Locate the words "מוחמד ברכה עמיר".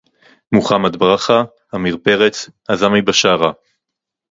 0.51-1.97